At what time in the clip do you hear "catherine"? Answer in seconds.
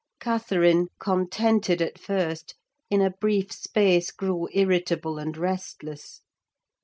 0.19-0.87